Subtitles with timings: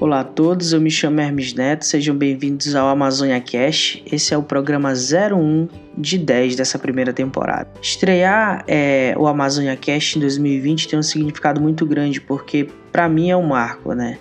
[0.00, 4.02] Olá a todos, eu me chamo Hermes Neto, sejam bem-vindos ao Amazônia Cast.
[4.10, 7.68] Esse é o programa 01 de 10 dessa primeira temporada.
[7.82, 13.28] Estrear é, o Amazônia Cast em 2020 tem um significado muito grande, porque para mim
[13.28, 14.16] é um marco, né?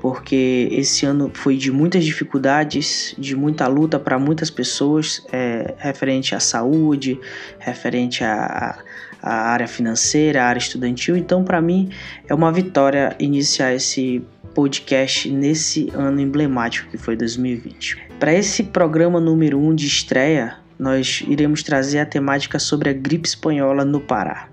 [0.00, 6.34] Porque esse ano foi de muitas dificuldades, de muita luta para muitas pessoas, é, referente
[6.34, 7.20] à saúde,
[7.58, 8.78] referente à,
[9.20, 11.18] área financeira, à área estudantil.
[11.18, 11.90] Então, para mim,
[12.26, 14.22] é uma vitória iniciar esse
[14.58, 17.96] podcast nesse ano emblemático que foi 2020.
[18.18, 22.92] Para esse programa número 1 um de estreia, nós iremos trazer a temática sobre a
[22.92, 24.48] gripe espanhola no Pará.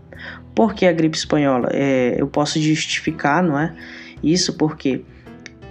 [0.54, 1.70] Por que a gripe espanhola?
[1.74, 3.74] É, eu posso justificar, não é?
[4.22, 5.02] Isso porque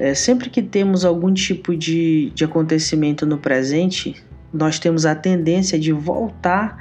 [0.00, 4.16] é, sempre que temos algum tipo de, de acontecimento no presente,
[4.52, 6.76] nós temos a tendência de voltar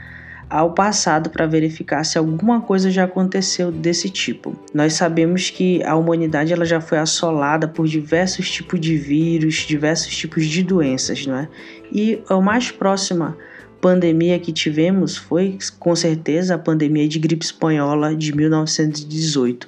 [0.54, 4.56] ao passado para verificar se alguma coisa já aconteceu desse tipo.
[4.72, 10.16] Nós sabemos que a humanidade ela já foi assolada por diversos tipos de vírus, diversos
[10.16, 11.48] tipos de doenças, não é?
[11.92, 13.36] E a mais próxima
[13.82, 19.68] pandemia que tivemos foi com certeza a pandemia de gripe espanhola de 1918.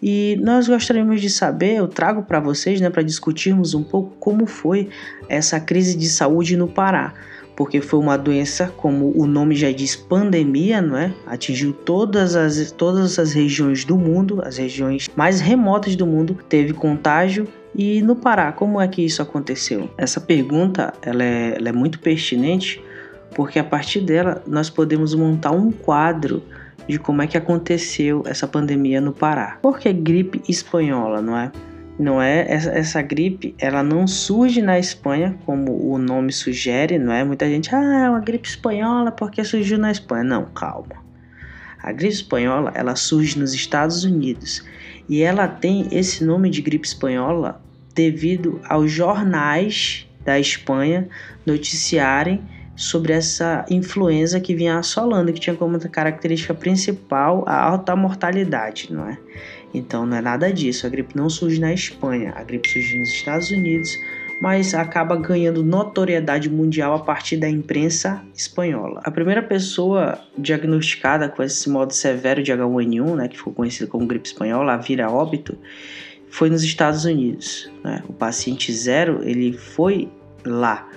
[0.00, 4.46] E nós gostaríamos de saber, eu trago para vocês, né, para discutirmos um pouco como
[4.46, 4.88] foi
[5.28, 7.12] essa crise de saúde no Pará
[7.56, 11.12] porque foi uma doença, como o nome já diz, pandemia, não é?
[11.26, 16.74] Atingiu todas as, todas as regiões do mundo, as regiões mais remotas do mundo, teve
[16.74, 17.48] contágio.
[17.74, 19.88] E no Pará, como é que isso aconteceu?
[19.96, 22.82] Essa pergunta ela é, ela é muito pertinente,
[23.34, 26.42] porque a partir dela nós podemos montar um quadro
[26.86, 29.58] de como é que aconteceu essa pandemia no Pará.
[29.62, 31.50] Porque gripe espanhola, não é?
[31.98, 32.44] Não é?
[32.48, 37.24] Essa, essa, gripe ela não surge na Espanha como o nome sugere não é?
[37.24, 40.24] Muita gente ah é uma gripe espanhola porque surgiu na Espanha.
[40.24, 41.04] Não calma.
[41.82, 44.64] A gripe espanhola ela surge nos Estados Unidos.
[45.08, 47.62] E ela tem esse nome de gripe espanhola
[47.94, 51.08] devido aos jornais da Espanha
[51.46, 52.42] noticiarem
[52.74, 59.08] sobre essa influenza que vinha assolando que tinha como característica principal a alta mortalidade não
[59.08, 59.16] é
[59.72, 60.86] então não é nada disso.
[60.86, 63.98] A gripe não surge na Espanha, a gripe surge nos Estados Unidos,
[64.40, 69.00] mas acaba ganhando notoriedade mundial a partir da imprensa espanhola.
[69.04, 74.06] A primeira pessoa diagnosticada com esse modo severo de H1N1, né, que ficou conhecido como
[74.06, 75.58] gripe espanhola, a vira óbito,
[76.28, 77.70] foi nos Estados Unidos.
[77.82, 78.02] Né?
[78.08, 80.08] O paciente zero ele foi
[80.44, 80.88] lá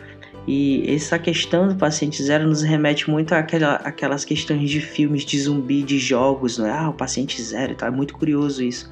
[0.47, 5.39] e essa questão do paciente zero nos remete muito àquela, àquelas questões de filmes de
[5.39, 6.71] zumbi, de jogos, não é?
[6.71, 7.87] Ah, o paciente zero, tá?
[7.87, 8.89] É muito curioso isso.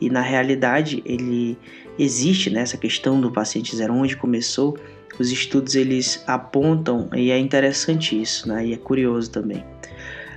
[0.00, 1.58] E na realidade, ele
[1.98, 4.76] existe né, questão do paciente zero, onde começou.
[5.18, 8.66] Os estudos eles apontam e é interessante isso, né?
[8.66, 9.64] E é curioso também.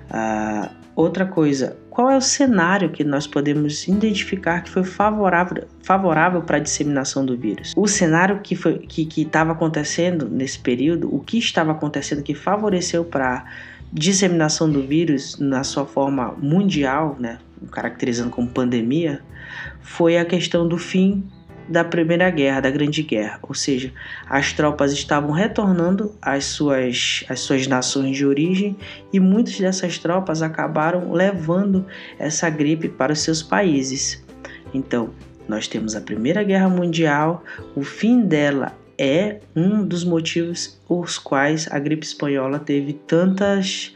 [0.09, 6.43] Ah, Outra coisa, qual é o cenário que nós podemos identificar que foi favorável, favorável
[6.43, 7.73] para a disseminação do vírus?
[7.75, 13.03] O cenário que foi que estava acontecendo nesse período, o que estava acontecendo que favoreceu
[13.03, 13.45] para
[13.91, 17.39] disseminação do vírus na sua forma mundial, né,
[17.71, 19.19] caracterizando como pandemia,
[19.81, 21.27] foi a questão do fim
[21.67, 23.91] da Primeira Guerra, da Grande Guerra, ou seja,
[24.27, 28.77] as tropas estavam retornando às suas, às suas nações de origem
[29.11, 31.85] e muitas dessas tropas acabaram levando
[32.17, 34.23] essa gripe para os seus países.
[34.73, 35.11] Então,
[35.47, 37.43] nós temos a Primeira Guerra Mundial,
[37.75, 43.95] o fim dela é um dos motivos os quais a gripe espanhola teve tantas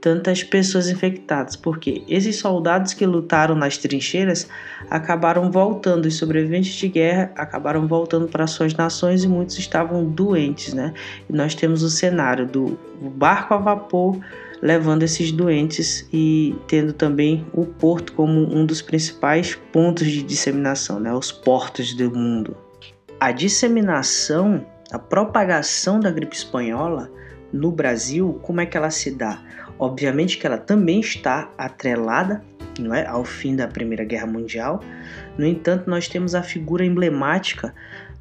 [0.00, 4.48] tantas pessoas infectadas, porque esses soldados que lutaram nas trincheiras
[4.88, 10.72] acabaram voltando, os sobreviventes de guerra acabaram voltando para suas nações e muitos estavam doentes,
[10.72, 10.94] né?
[11.28, 14.18] E nós temos o cenário do barco a vapor
[14.60, 20.98] levando esses doentes e tendo também o porto como um dos principais pontos de disseminação,
[21.00, 21.12] né?
[21.12, 22.56] Os portos do mundo.
[23.20, 27.10] A disseminação, a propagação da gripe espanhola
[27.52, 29.42] no Brasil, como é que ela se dá?
[29.78, 32.42] Obviamente que ela também está atrelada
[32.78, 34.82] não é, ao fim da Primeira Guerra Mundial.
[35.36, 37.74] No entanto, nós temos a figura emblemática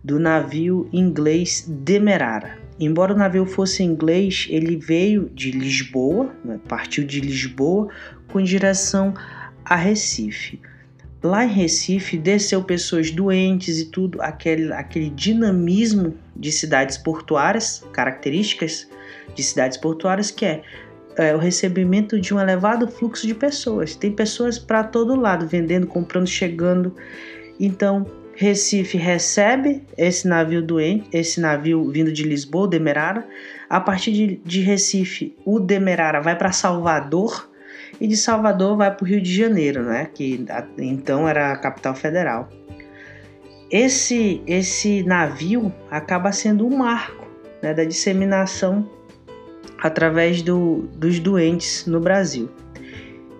[0.03, 2.57] do navio inglês Demerara.
[2.79, 7.89] Embora o navio fosse inglês, ele veio de Lisboa, né, partiu de Lisboa
[8.27, 9.13] com direção
[9.65, 10.61] a Recife.
[11.23, 18.87] Lá em Recife desceu pessoas doentes e tudo, aquele, aquele dinamismo de cidades portuárias, características
[19.33, 20.63] de cidades portuárias, que é
[21.17, 23.95] é, o recebimento de um elevado fluxo de pessoas.
[23.95, 26.95] Tem pessoas para todo lado, vendendo, comprando, chegando.
[27.59, 28.05] Então,
[28.35, 33.27] Recife recebe esse navio doente, esse navio vindo de Lisboa, o Demerara.
[33.67, 37.49] A partir de, de Recife, o Demerara vai para Salvador
[37.99, 40.07] e de Salvador vai para o Rio de Janeiro, né?
[40.13, 40.45] Que
[40.77, 42.47] então era a capital federal.
[43.71, 47.27] esse, esse navio acaba sendo um marco
[47.61, 48.96] né, da disseminação
[49.81, 52.49] através do, dos doentes no Brasil.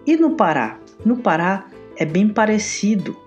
[0.05, 0.79] E no Pará?
[1.05, 3.17] No Pará é bem parecido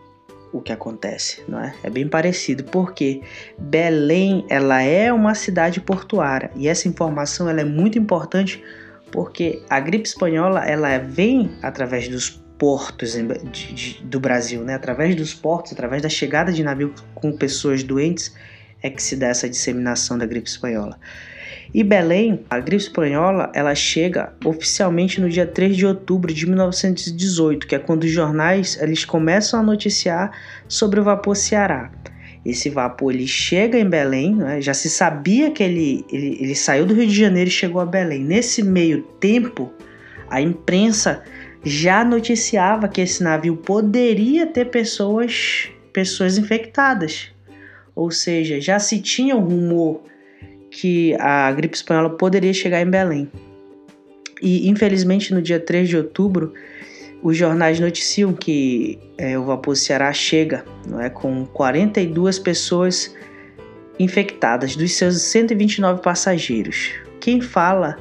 [0.53, 1.75] o que acontece, não é?
[1.83, 3.23] É bem parecido, porque
[3.59, 8.63] Belém ela é uma cidade portuária e essa informação ela é muito importante
[9.13, 14.75] porque a gripe espanhola ela vem através dos portos de, de, do Brasil, né?
[14.75, 18.35] Através dos portos, através da chegada de navios com pessoas doentes
[18.83, 20.99] é que se dá essa disseminação da gripe espanhola.
[21.73, 27.65] E Belém, a gripe espanhola, ela chega oficialmente no dia 3 de outubro de 1918,
[27.65, 30.33] que é quando os jornais eles começam a noticiar
[30.67, 31.93] sobre o vapor Ceará.
[32.45, 34.61] Esse vapor ele chega em Belém, né?
[34.61, 37.87] já se sabia que ele, ele, ele saiu do Rio de Janeiro e chegou a
[37.87, 38.25] Belém.
[38.25, 39.71] Nesse meio tempo,
[40.29, 41.23] a imprensa
[41.65, 47.31] já noticiava que esse navio poderia ter pessoas, pessoas infectadas.
[47.95, 50.10] Ou seja, já se tinha o rumor
[50.71, 53.31] que a gripe espanhola poderia chegar em Belém.
[54.41, 56.55] E infelizmente no dia 3 de outubro,
[57.23, 63.15] os jornais noticiam que é, o vapor Ceará chega não é, com 42 pessoas
[63.99, 66.93] infectadas dos seus 129 passageiros.
[67.21, 67.97] Quem fala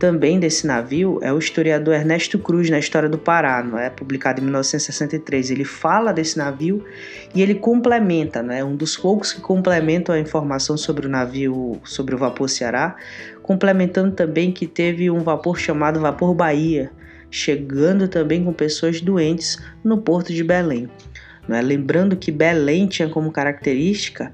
[0.00, 3.90] também desse navio é o historiador Ernesto Cruz na História do Pará, não é?
[3.90, 5.50] publicado em 1963.
[5.50, 6.82] Ele fala desse navio
[7.34, 8.64] e ele complementa, não é?
[8.64, 12.96] um dos poucos que complementam a informação sobre o navio, sobre o vapor Ceará,
[13.42, 16.90] complementando também que teve um vapor chamado Vapor Bahia,
[17.30, 20.88] chegando também com pessoas doentes no porto de Belém.
[21.46, 21.60] Não é?
[21.60, 24.32] Lembrando que Belém tinha como característica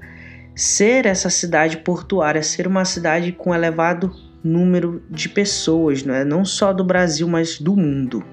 [0.55, 6.23] ser essa cidade portuária, ser uma cidade com elevado número de pessoas, não é?
[6.23, 8.23] Não só do Brasil, mas do mundo.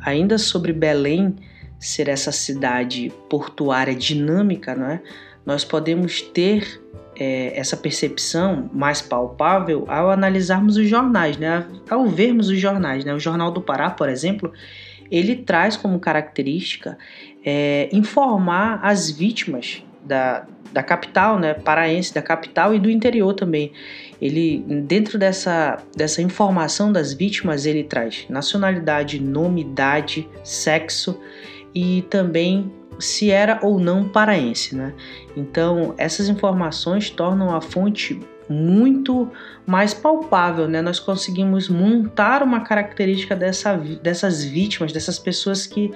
[0.00, 1.34] Ainda sobre Belém
[1.78, 5.02] ser essa cidade portuária dinâmica, não é?
[5.44, 6.80] Nós podemos ter
[7.18, 11.66] é, essa percepção mais palpável ao analisarmos os jornais, né?
[11.88, 13.14] Ao vermos os jornais, né?
[13.14, 14.52] O Jornal do Pará, por exemplo,
[15.10, 16.98] ele traz como característica
[17.44, 23.72] é, informar as vítimas da, da capital, né, paraense, da capital e do interior também.
[24.20, 31.20] Ele, dentro dessa, dessa informação das vítimas, ele traz nacionalidade, nome, idade, sexo
[31.74, 34.94] e também se era ou não paraense, né?
[35.36, 38.18] Então, essas informações tornam a fonte
[38.48, 39.30] muito
[39.66, 40.80] mais palpável, né?
[40.80, 45.92] Nós conseguimos montar uma característica dessa, dessas vítimas, dessas pessoas que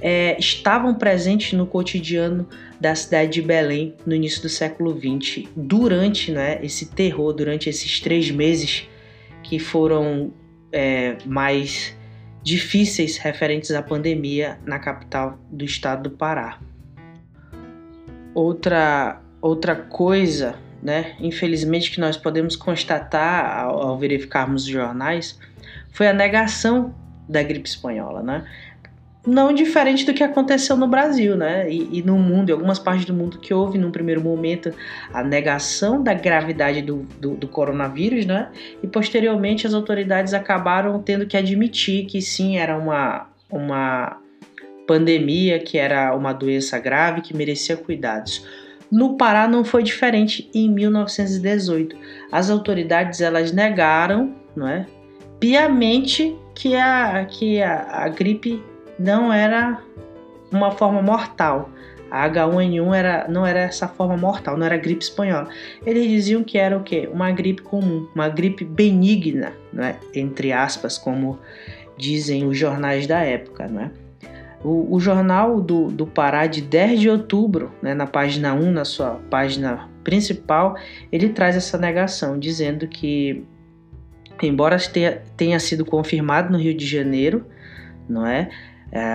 [0.00, 2.48] é, estavam presentes no cotidiano
[2.80, 8.00] da cidade de Belém no início do século XX, durante né, esse terror, durante esses
[8.00, 8.88] três meses
[9.42, 10.32] que foram
[10.72, 11.96] é, mais
[12.42, 16.58] difíceis referentes à pandemia na capital do estado do Pará.
[18.34, 25.38] Outra, outra coisa, né, infelizmente, que nós podemos constatar ao, ao verificarmos os jornais
[25.90, 26.94] foi a negação
[27.28, 28.46] da gripe espanhola, né?
[29.28, 31.70] Não diferente do que aconteceu no Brasil, né?
[31.70, 34.72] E, e, no mundo, em algumas partes do mundo que houve, num primeiro momento,
[35.12, 38.48] a negação da gravidade do, do, do, coronavírus, né?
[38.82, 44.18] E posteriormente as autoridades acabaram tendo que admitir que sim, era uma, uma
[44.86, 48.46] pandemia, que era uma doença grave, que merecia cuidados.
[48.90, 51.94] No Pará não foi diferente em 1918.
[52.32, 54.86] As autoridades elas negaram, não é?
[55.38, 58.62] Piamente que a, que a, a gripe
[58.98, 59.80] não era
[60.50, 61.70] uma forma mortal.
[62.10, 65.48] A H1N1 era, não era essa forma mortal, não era gripe espanhola.
[65.84, 67.08] Eles diziam que era o quê?
[67.12, 69.96] Uma gripe comum, uma gripe benigna, né?
[70.14, 71.38] entre aspas, como
[71.98, 73.68] dizem os jornais da época.
[73.68, 73.90] Né?
[74.64, 78.84] O, o jornal do, do Pará, de 10 de outubro, né, na página 1, na
[78.84, 80.76] sua página principal,
[81.12, 83.44] ele traz essa negação, dizendo que,
[84.42, 87.44] embora tenha, tenha sido confirmado no Rio de Janeiro,
[88.08, 88.48] não é?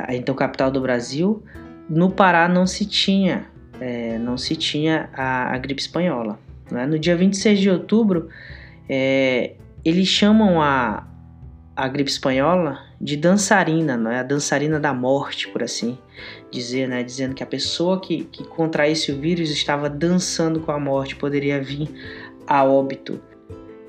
[0.10, 1.44] Então capital do Brasil,
[1.90, 3.46] no Pará não se tinha,
[3.80, 6.40] é, não se tinha a, a gripe espanhola.
[6.72, 6.86] Né?
[6.86, 8.30] No dia 26 de outubro,
[8.88, 11.08] é, eles chamam a,
[11.76, 14.20] a gripe espanhola de dançarina, é?
[14.20, 15.98] A dançarina da morte, por assim
[16.50, 17.04] dizer, né?
[17.04, 21.62] Dizendo que a pessoa que, que contraísse o vírus estava dançando com a morte, poderia
[21.62, 21.90] vir
[22.48, 23.22] a óbito.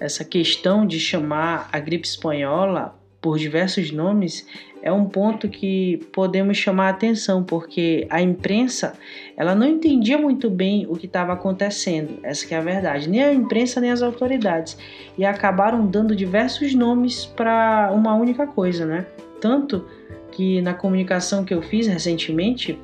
[0.01, 4.47] Essa questão de chamar a gripe espanhola por diversos nomes
[4.85, 8.93] é um ponto que podemos chamar atenção, porque a imprensa
[9.35, 13.33] ela não entendia muito bem o que estava acontecendo, essa é a verdade, nem a
[13.33, 14.77] imprensa nem as autoridades,
[15.17, 19.07] e acabaram dando diversos nomes para uma única coisa, né?
[19.41, 19.89] Tanto
[20.31, 22.79] que na comunicação que eu fiz recentemente,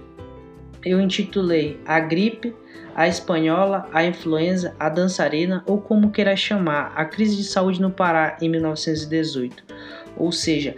[0.82, 2.54] eu intitulei A Gripe,
[2.94, 7.90] a Espanhola, a Influenza, a Dançarina ou como queira chamar, a crise de saúde no
[7.90, 9.62] Pará em 1918.
[10.16, 10.74] Ou seja,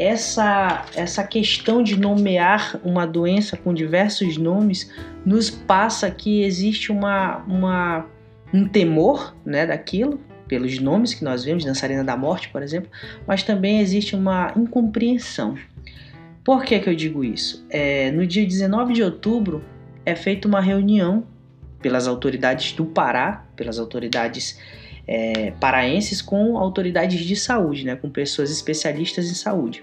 [0.00, 4.90] essa, essa questão de nomear uma doença com diversos nomes
[5.26, 8.06] nos passa que existe uma, uma,
[8.52, 12.90] um temor né, daquilo, pelos nomes que nós vemos, dançarina da morte, por exemplo,
[13.26, 15.54] mas também existe uma incompreensão.
[16.42, 17.66] Por que, que eu digo isso?
[17.68, 19.62] É, no dia 19 de outubro
[20.06, 21.24] é feita uma reunião
[21.82, 24.58] pelas autoridades do Pará, pelas autoridades
[25.06, 29.82] é, paraenses com autoridades de saúde, né, com pessoas especialistas em saúde.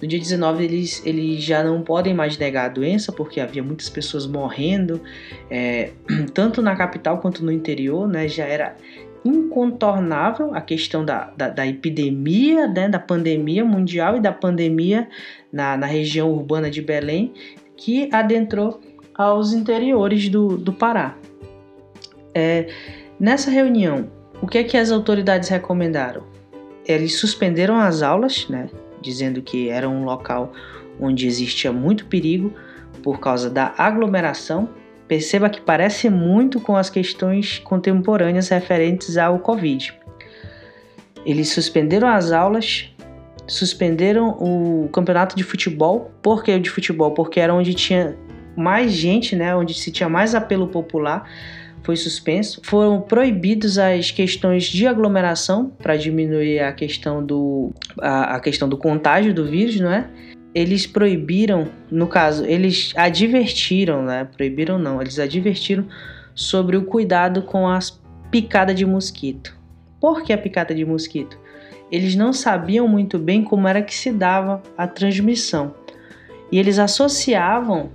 [0.00, 3.88] No dia 19 eles, eles já não podem mais negar a doença porque havia muitas
[3.88, 5.00] pessoas morrendo,
[5.50, 5.90] é,
[6.32, 8.76] tanto na capital quanto no interior, né, já era
[9.24, 15.08] incontornável a questão da, da, da epidemia, né, da pandemia mundial e da pandemia
[15.52, 17.34] na, na região urbana de Belém,
[17.76, 18.80] que adentrou
[19.14, 21.16] aos interiores do, do Pará.
[22.34, 22.68] É,
[23.18, 24.08] nessa reunião,
[24.42, 26.22] o que é que as autoridades recomendaram?
[26.86, 28.68] Eles suspenderam as aulas, né,
[29.00, 30.52] dizendo que era um local
[30.98, 32.52] onde existia muito perigo
[33.02, 34.68] por causa da aglomeração.
[35.06, 39.92] Perceba que parece muito com as questões contemporâneas referentes ao Covid.
[41.24, 42.88] Eles suspenderam as aulas,
[43.46, 46.10] suspenderam o campeonato de futebol.
[46.22, 47.10] Por que de futebol?
[47.12, 48.16] Porque era onde tinha
[48.56, 51.28] mais gente, né, onde se tinha mais apelo popular
[51.82, 52.60] foi suspenso.
[52.64, 58.76] Foram proibidos as questões de aglomeração para diminuir a questão do a, a, questão do
[58.76, 60.08] contágio do vírus, não é?
[60.54, 64.28] Eles proibiram, no caso, eles advertiram, né?
[64.36, 65.86] Proibiram não, eles advertiram
[66.34, 69.56] sobre o cuidado com as picadas de mosquito.
[70.00, 71.38] Por que a picada de mosquito?
[71.90, 75.74] Eles não sabiam muito bem como era que se dava a transmissão.
[76.50, 77.90] E eles associavam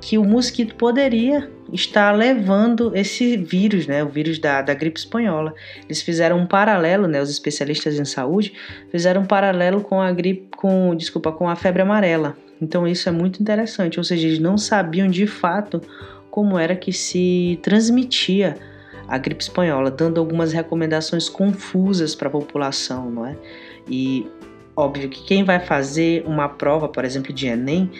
[0.00, 5.54] que o mosquito poderia estar levando esse vírus, né, o vírus da, da gripe espanhola.
[5.84, 8.52] Eles fizeram um paralelo, né, os especialistas em saúde
[8.90, 12.36] fizeram um paralelo com a gripe, com, desculpa, com a febre amarela.
[12.60, 15.80] Então isso é muito interessante, ou seja, eles não sabiam de fato
[16.30, 18.56] como era que se transmitia
[19.08, 23.36] a gripe espanhola, dando algumas recomendações confusas para a população, não é?
[23.88, 24.26] E
[24.76, 27.90] óbvio que quem vai fazer uma prova, por exemplo, de Enem,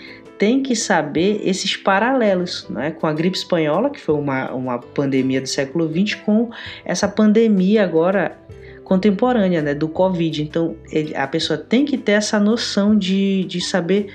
[0.42, 5.40] tem que saber esses paralelos né, com a gripe espanhola, que foi uma, uma pandemia
[5.40, 6.50] do século XX, com
[6.84, 8.36] essa pandemia agora
[8.82, 10.42] contemporânea né, do Covid.
[10.42, 14.12] Então ele, a pessoa tem que ter essa noção de, de saber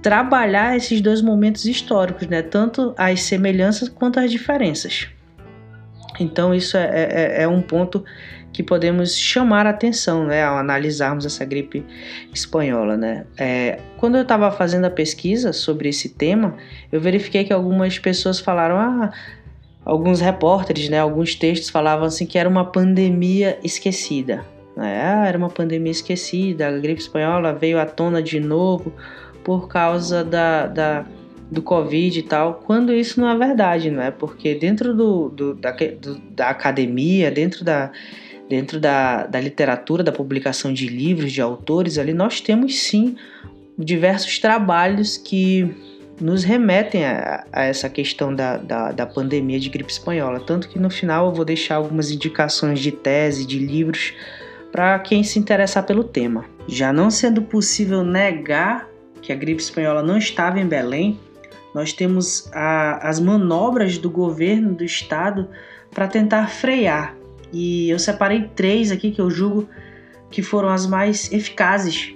[0.00, 5.08] trabalhar esses dois momentos históricos, né, tanto as semelhanças quanto as diferenças.
[6.18, 8.02] Então isso é, é, é um ponto
[8.52, 11.84] que podemos chamar a atenção né, ao analisarmos essa gripe
[12.32, 12.96] espanhola.
[12.96, 13.26] Né?
[13.38, 16.56] É, quando eu estava fazendo a pesquisa sobre esse tema,
[16.90, 19.12] eu verifiquei que algumas pessoas falaram, ah,
[19.84, 24.44] alguns repórteres, né, alguns textos falavam assim que era uma pandemia esquecida.
[24.76, 28.92] Ah, era uma pandemia esquecida, a gripe espanhola veio à tona de novo
[29.44, 31.04] por causa da, da
[31.50, 34.10] do Covid e tal, quando isso não é verdade, não é?
[34.10, 37.90] Porque dentro do, do, da, do, da academia, dentro da,
[38.50, 43.14] dentro da, da literatura, da publicação de livros, de autores, ali nós temos sim
[43.78, 45.72] diversos trabalhos que
[46.20, 50.40] nos remetem a, a essa questão da, da, da, pandemia de gripe espanhola.
[50.40, 54.14] Tanto que no final eu vou deixar algumas indicações de tese, de livros,
[54.72, 56.44] para quem se interessar pelo tema.
[56.66, 58.88] Já não sendo possível negar
[59.22, 61.20] que a gripe espanhola não estava em Belém,
[61.72, 65.48] nós temos a, as manobras do governo do estado
[65.94, 67.19] para tentar frear
[67.52, 69.68] e eu separei três aqui que eu julgo
[70.30, 72.14] que foram as mais eficazes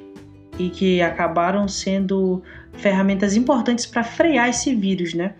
[0.58, 2.42] e que acabaram sendo
[2.74, 5.34] ferramentas importantes para frear esse vírus, né?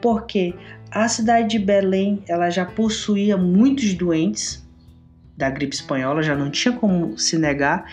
[0.00, 0.54] Porque
[0.90, 4.64] a cidade de Belém ela já possuía muitos doentes
[5.36, 7.90] da gripe espanhola, já não tinha como se negar.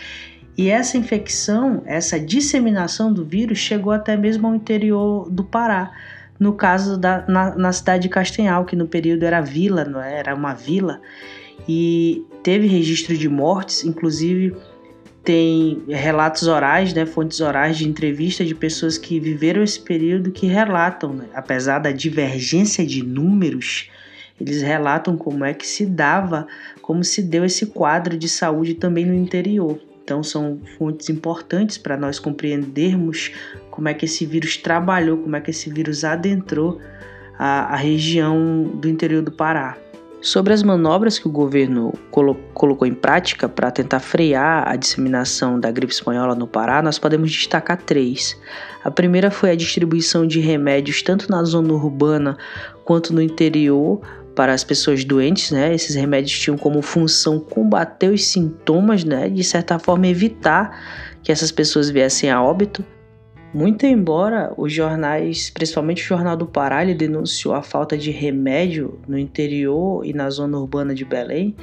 [0.58, 5.92] E essa infecção, essa disseminação do vírus chegou até mesmo ao interior do Pará.
[6.40, 10.20] No caso da na, na cidade de Castanhal, que no período era vila, não é?
[10.20, 11.02] era uma vila
[11.68, 14.56] e teve registro de mortes, inclusive
[15.24, 20.48] tem relatos orais, né, fontes orais de entrevista de pessoas que viveram esse período que
[20.48, 23.90] relatam, né, apesar da divergência de números,
[24.40, 26.48] eles relatam como é que se dava,
[26.82, 29.80] como se deu esse quadro de saúde também no interior.
[30.04, 33.32] Então são fontes importantes para nós compreendermos
[33.70, 36.82] como é que esse vírus trabalhou, como é que esse vírus adentrou
[37.38, 39.78] a, a região do interior do Pará.
[40.22, 45.60] Sobre as manobras que o governo colo colocou em prática para tentar frear a disseminação
[45.60, 48.40] da gripe espanhola no Pará, nós podemos destacar três.
[48.84, 52.38] A primeira foi a distribuição de remédios tanto na zona urbana
[52.86, 54.00] quanto no interior
[54.36, 55.74] para as pessoas doentes, né?
[55.74, 59.28] Esses remédios tinham como função combater os sintomas, né?
[59.28, 62.86] De certa forma evitar que essas pessoas viessem a óbito.
[63.54, 69.00] Muito embora os jornais, principalmente o Jornal do Pará, ele denunciou a falta de remédio
[69.08, 71.56] no interior e na zona urbana de Belém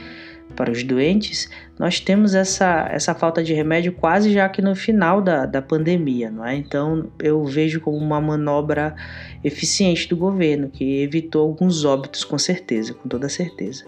[0.56, 5.20] para os doentes, nós temos essa, essa falta de remédio quase já que no final
[5.20, 6.56] da, da pandemia, não é?
[6.56, 8.94] Então eu vejo como uma manobra
[9.44, 13.84] eficiente do governo, que evitou alguns óbitos com certeza, com toda certeza.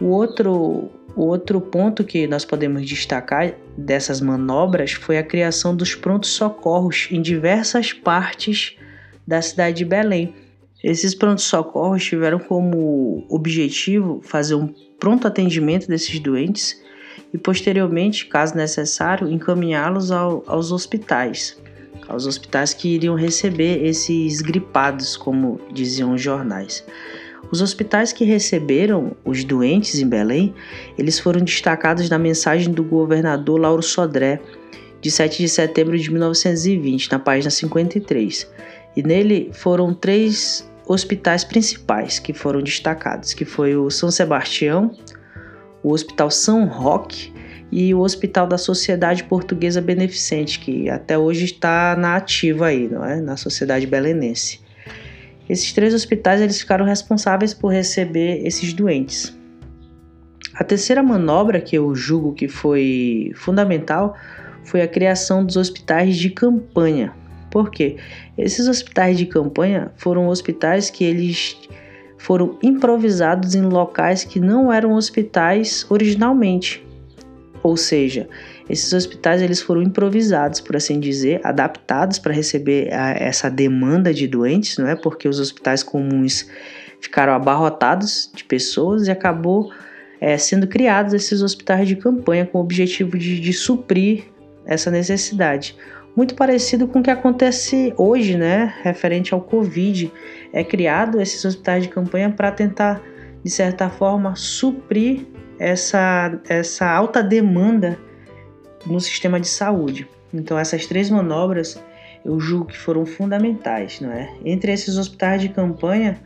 [0.00, 5.94] O outro, o outro ponto que nós podemos destacar dessas manobras foi a criação dos
[5.94, 8.76] prontos socorros em diversas partes
[9.26, 10.34] da cidade de Belém.
[10.82, 16.80] Esses prontos socorros tiveram como objetivo fazer um pronto atendimento desses doentes
[17.34, 21.60] e posteriormente, caso necessário, encaminhá-los ao, aos hospitais,
[22.08, 26.84] aos hospitais que iriam receber esses gripados, como diziam os jornais.
[27.50, 30.54] Os hospitais que receberam os doentes em Belém,
[30.98, 34.40] eles foram destacados na mensagem do governador Lauro Sodré,
[35.00, 38.50] de 7 de setembro de 1920, na página 53.
[38.96, 44.90] E nele foram três hospitais principais que foram destacados, que foi o São Sebastião,
[45.82, 47.32] o Hospital São Roque
[47.70, 53.04] e o Hospital da Sociedade Portuguesa Beneficente, que até hoje está na ativa aí, não
[53.04, 53.20] é?
[53.20, 54.60] Na Sociedade Belenense.
[55.48, 59.36] Esses três hospitais eles ficaram responsáveis por receber esses doentes.
[60.54, 64.16] A terceira manobra que eu julgo que foi fundamental
[64.64, 67.14] foi a criação dos hospitais de campanha.
[67.50, 67.96] Por quê?
[68.36, 71.56] Esses hospitais de campanha foram hospitais que eles
[72.18, 76.84] foram improvisados em locais que não eram hospitais originalmente.
[77.68, 78.26] Ou seja,
[78.66, 84.26] esses hospitais eles foram improvisados, por assim dizer, adaptados para receber a, essa demanda de
[84.26, 84.96] doentes, não é?
[84.96, 86.48] Porque os hospitais comuns
[86.98, 89.70] ficaram abarrotados de pessoas e acabou
[90.18, 94.24] é, sendo criados esses hospitais de campanha com o objetivo de, de suprir
[94.64, 95.76] essa necessidade.
[96.16, 98.72] Muito parecido com o que acontece hoje, né?
[98.82, 100.10] Referente ao Covid,
[100.54, 103.02] é criado esses hospitais de campanha para tentar,
[103.44, 105.26] de certa forma, suprir
[105.58, 107.98] essa, essa alta demanda
[108.86, 110.08] no sistema de saúde.
[110.32, 111.82] Então essas três manobras
[112.24, 114.30] eu julgo que foram fundamentais, não é?
[114.44, 116.18] Entre esses hospitais de campanha,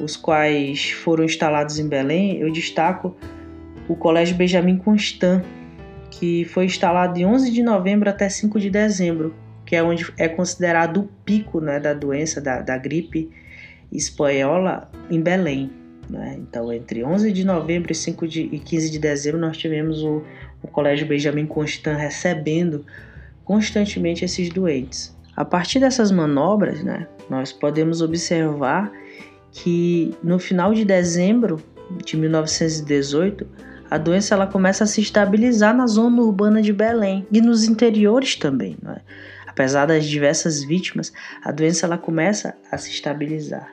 [0.00, 3.16] os quais foram instalados em Belém, eu destaco
[3.88, 5.44] o Colégio Benjamin Constant,
[6.10, 9.34] que foi instalado de 11 de novembro até 5 de dezembro,
[9.66, 13.30] que é onde é considerado o pico né, da doença, da, da gripe
[13.90, 15.70] espanhola em Belém.
[16.12, 16.36] Né?
[16.38, 20.22] Então, entre 11 de novembro e, 5 de, e 15 de dezembro, nós tivemos o,
[20.62, 22.84] o Colégio Benjamin Constant recebendo
[23.44, 25.16] constantemente esses doentes.
[25.34, 28.92] A partir dessas manobras, né, nós podemos observar
[29.50, 31.62] que no final de dezembro
[32.04, 33.46] de 1918,
[33.90, 38.36] a doença ela começa a se estabilizar na zona urbana de Belém e nos interiores
[38.36, 38.76] também.
[38.82, 38.98] Né?
[39.46, 41.10] Apesar das diversas vítimas,
[41.42, 43.72] a doença ela começa a se estabilizar.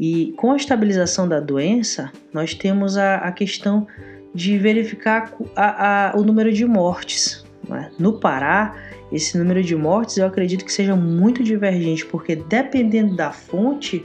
[0.00, 3.86] E com a estabilização da doença, nós temos a, a questão
[4.34, 7.44] de verificar a, a, o número de mortes.
[7.70, 7.90] É?
[7.98, 8.74] No Pará,
[9.12, 14.02] esse número de mortes eu acredito que seja muito divergente, porque dependendo da fonte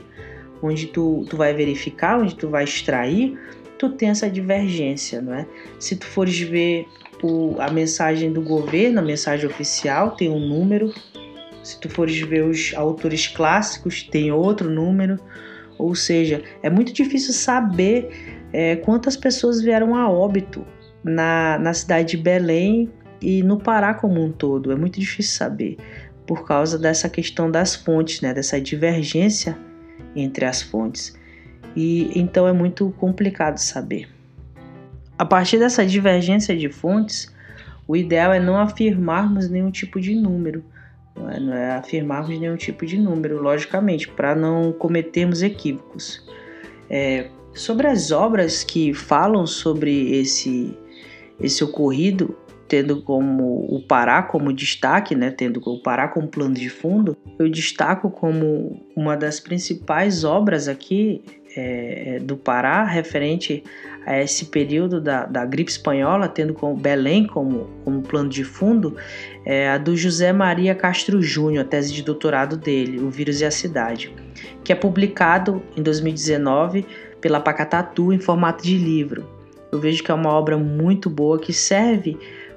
[0.60, 3.38] onde tu, tu vai verificar, onde tu vai extrair,
[3.78, 5.46] tu tem essa divergência, não é?
[5.78, 6.86] Se tu fores ver
[7.22, 10.92] o, a mensagem do governo, a mensagem oficial, tem um número.
[11.62, 15.18] Se tu fores ver os autores clássicos, tem outro número.
[15.78, 18.10] Ou seja, é muito difícil saber
[18.52, 20.64] é, quantas pessoas vieram a óbito
[21.04, 24.72] na, na cidade de Belém e no Pará como um todo.
[24.72, 25.76] É muito difícil saber
[26.26, 29.56] por causa dessa questão das fontes, né, dessa divergência
[30.14, 31.16] entre as fontes.
[31.76, 34.08] E então é muito complicado saber.
[35.18, 37.32] A partir dessa divergência de fontes,
[37.86, 40.64] o ideal é não afirmarmos nenhum tipo de número.
[41.16, 46.24] Não é, não é afirmarmos nenhum tipo de número, logicamente, para não cometermos equívocos.
[46.90, 50.76] É, sobre as obras que falam sobre esse,
[51.40, 52.36] esse ocorrido,
[52.68, 57.48] tendo como o Pará como destaque, né, tendo o Pará como plano de fundo, eu
[57.48, 61.22] destaco como uma das principais obras aqui
[61.56, 63.64] é, do Pará referente
[64.04, 68.96] a esse período da, da gripe espanhola, tendo Belém como, como plano de fundo,
[69.44, 73.44] é a do José Maria Castro Júnior, a tese de doutorado dele, O Vírus e
[73.44, 74.14] a Cidade,
[74.62, 76.86] que é publicado em 2019
[77.20, 79.26] pela Pacatatu em formato de livro.
[79.72, 82.16] Eu vejo que é uma obra muito boa que serve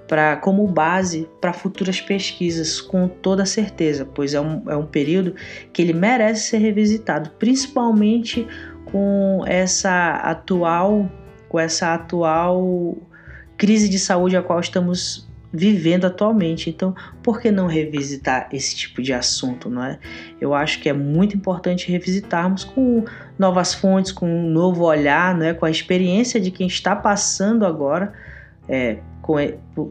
[0.10, 5.36] para como base para futuras pesquisas, com toda certeza, pois é um, é um período
[5.72, 8.48] que ele merece ser revisitado, principalmente
[8.92, 11.10] com essa atual
[11.50, 12.96] com essa atual
[13.58, 16.70] crise de saúde a qual estamos vivendo atualmente.
[16.70, 20.00] Então, por que não revisitar esse tipo de assunto, não é?
[20.40, 23.04] Eu acho que é muito importante revisitarmos com
[23.38, 25.54] novas fontes, com um novo olhar, não é?
[25.54, 28.14] Com a experiência de quem está passando agora
[28.68, 29.36] é, com,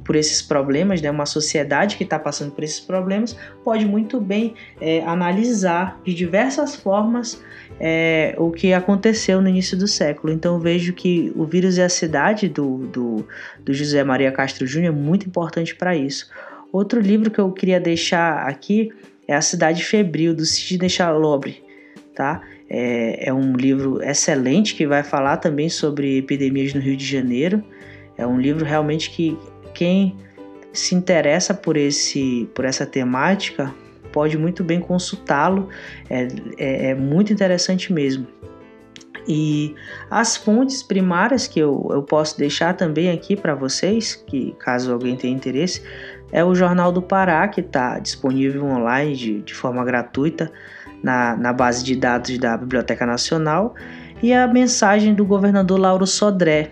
[0.04, 1.10] por esses problemas, né?
[1.10, 6.76] Uma sociedade que está passando por esses problemas pode muito bem é, analisar de diversas
[6.76, 7.42] formas
[7.80, 10.32] é, o que aconteceu no início do século.
[10.32, 13.26] Então vejo que o vírus e a cidade do, do,
[13.64, 16.30] do José Maria Castro Júnior é muito importante para isso.
[16.72, 18.90] Outro livro que eu queria deixar aqui
[19.26, 21.62] é A Cidade Febril, do Sidney Chalobre,
[22.14, 22.42] tá?
[22.68, 27.62] É, é um livro excelente que vai falar também sobre epidemias no Rio de Janeiro.
[28.16, 29.38] É um livro realmente que
[29.72, 30.16] quem
[30.72, 33.74] se interessa por, esse, por essa temática
[34.12, 35.68] pode muito bem consultá-lo,
[36.08, 38.26] é, é, é, muito interessante mesmo.
[39.26, 39.74] E
[40.10, 45.16] as fontes primárias que eu, eu posso deixar também aqui para vocês, que caso alguém
[45.16, 45.82] tenha interesse,
[46.32, 50.50] é o Jornal do Pará, que está disponível online de, de forma gratuita
[51.02, 53.74] na, na base de dados da Biblioteca Nacional,
[54.22, 56.70] e a mensagem do governador Lauro Sodré,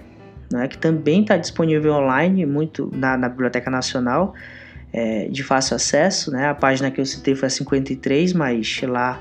[0.51, 4.35] né, que também está disponível online muito na, na Biblioteca Nacional
[4.97, 6.49] é, de fácil acesso, né?
[6.49, 9.21] A página que eu citei foi a 53, mas lá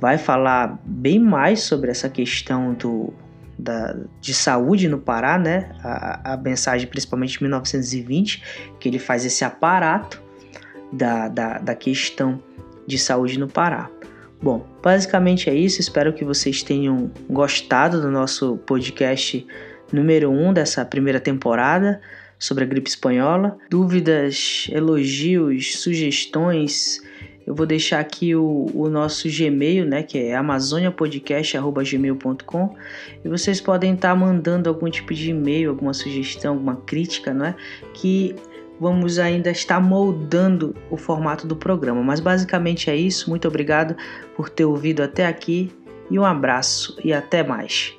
[0.00, 3.14] vai falar bem mais sobre essa questão do,
[3.56, 5.70] da, de saúde no Pará, né?
[5.84, 8.42] A, a mensagem, principalmente de 1920,
[8.80, 10.20] que ele faz esse aparato
[10.92, 12.42] da, da, da questão
[12.84, 13.88] de saúde no Pará.
[14.42, 15.80] Bom, basicamente é isso.
[15.80, 19.46] Espero que vocês tenham gostado do nosso podcast
[19.92, 22.00] número 1 um dessa primeira temporada
[22.42, 23.56] sobre a gripe espanhola.
[23.70, 27.00] Dúvidas, elogios, sugestões,
[27.46, 32.74] eu vou deixar aqui o, o nosso Gmail, né, que é amazoniapodcast.gmail.com
[33.24, 37.46] e vocês podem estar tá mandando algum tipo de e-mail, alguma sugestão, alguma crítica, não
[37.46, 37.54] é?
[37.94, 38.34] Que
[38.80, 42.02] vamos ainda estar moldando o formato do programa.
[42.02, 43.30] Mas basicamente é isso.
[43.30, 43.94] Muito obrigado
[44.36, 45.70] por ter ouvido até aqui
[46.10, 47.96] e um abraço e até mais.